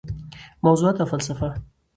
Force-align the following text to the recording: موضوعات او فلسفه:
موضوعات 0.63 1.01
او 1.01 1.05
فلسفه: 1.07 1.53